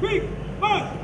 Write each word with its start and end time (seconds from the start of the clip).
three, 0.00 0.20
one. 0.60 0.97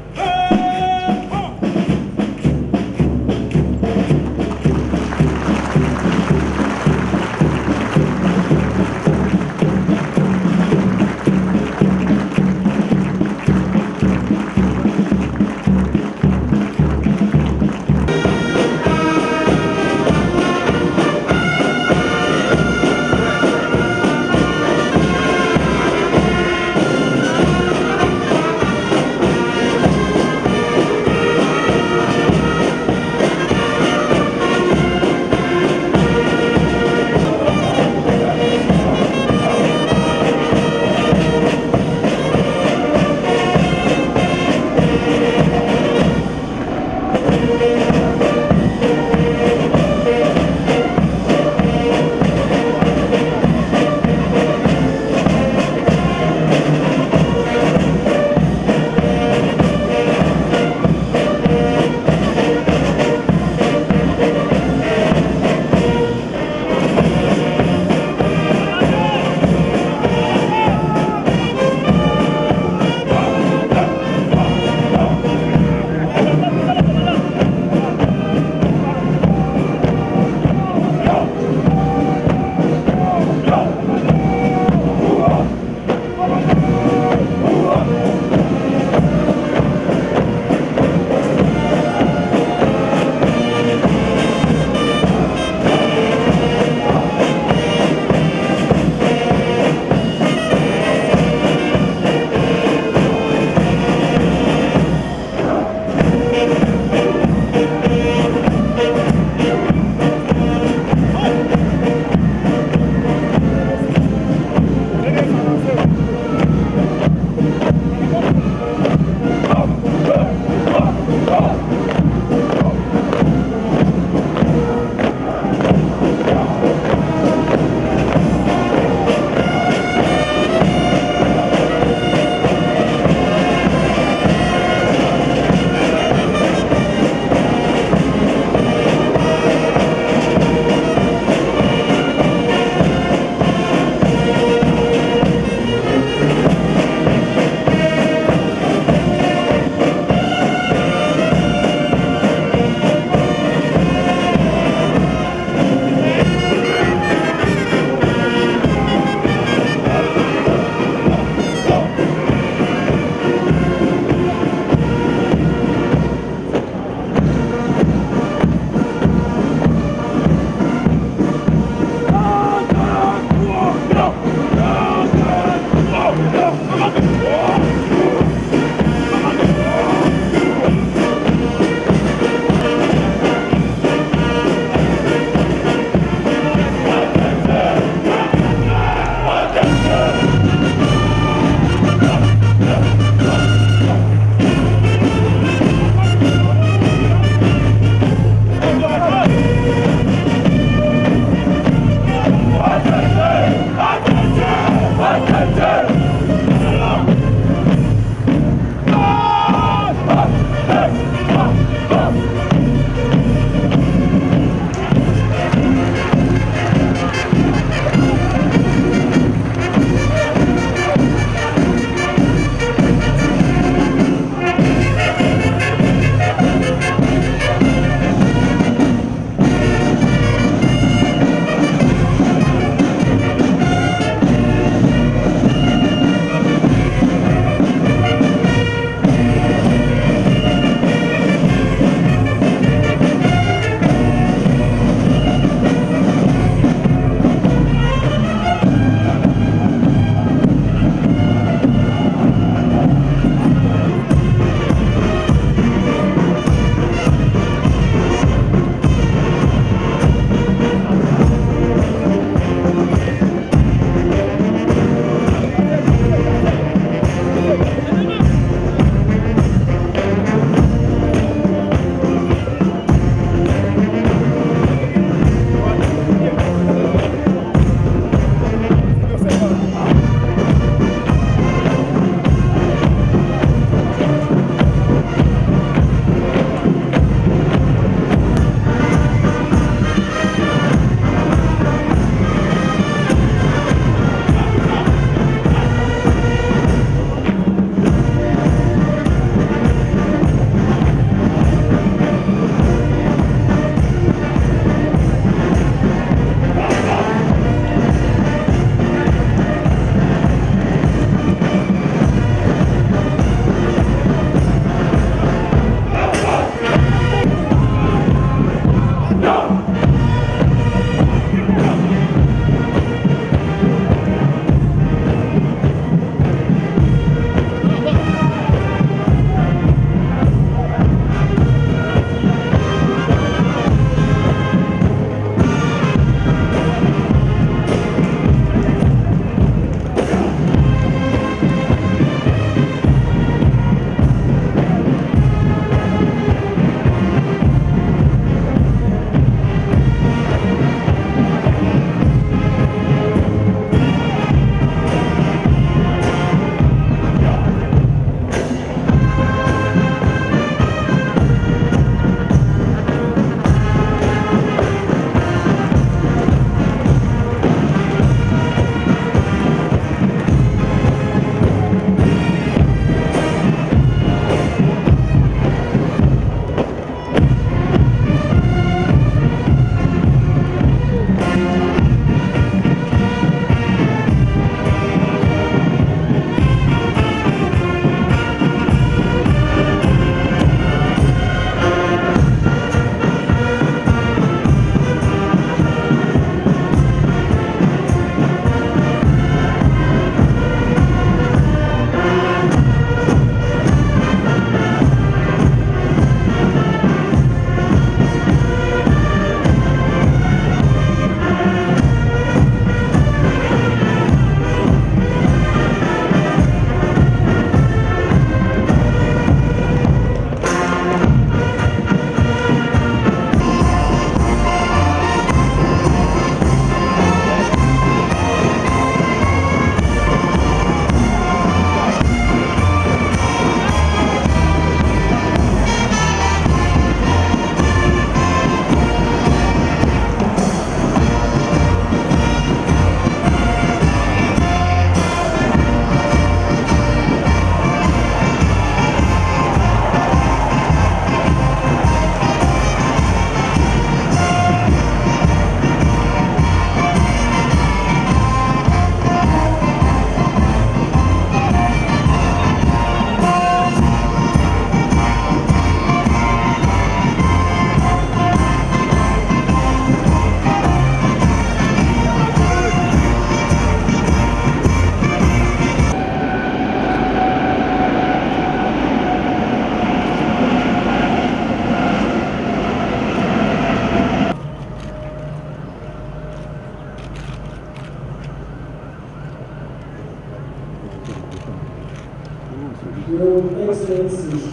Your 493.06 493.38
Excellency, 493.68 494.50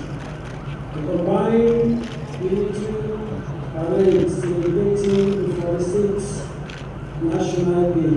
the 0.94 1.00
combined 1.08 2.02
military 2.42 3.16
parade 3.74 4.30
celebrating 4.30 5.30
the 5.48 5.54
46th 5.62 6.32
National 7.22 7.94
Day 7.94 8.16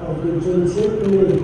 of 0.00 0.14
the 0.22 0.30
28th 0.38 1.00
May 1.10 1.34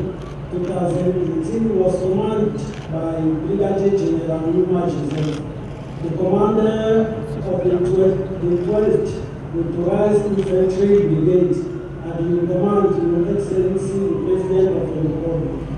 2018 0.53 1.77
was 1.77 1.95
commanded 1.99 2.59
by 2.93 3.21
Brigadier 3.21 3.99
General 3.99 4.41
Numa 4.53 4.83
Joseph, 4.89 5.43
the 6.05 6.11
commander 6.11 7.11
of 7.51 7.65
the 7.65 7.71
12th, 7.91 8.21
the 8.43 8.51
12th 8.63 9.11
Motorized 9.55 10.25
Infantry 10.39 10.95
Brigade, 11.09 11.57
and 12.05 12.39
in 12.39 12.47
command, 12.47 12.95
Your 13.03 13.37
Excellency, 13.37 13.99
the 13.99 14.15
President 14.25 14.77
of 14.77 14.87
the 14.95 15.01
Republic. 15.03 15.70